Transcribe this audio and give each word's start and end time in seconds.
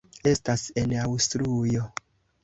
Estas 0.29 0.61
en 0.83 0.95
Aŭstrujo. 1.01 1.83